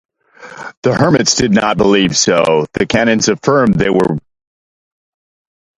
[0.81, 4.17] The hermits did not believe so; the canons affirmed that they were.